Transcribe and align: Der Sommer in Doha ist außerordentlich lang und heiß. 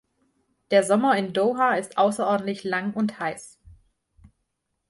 Der 0.71 0.81
Sommer 0.83 1.15
in 1.15 1.31
Doha 1.31 1.75
ist 1.75 1.99
außerordentlich 1.99 2.63
lang 2.63 2.91
und 2.95 3.19
heiß. 3.19 3.59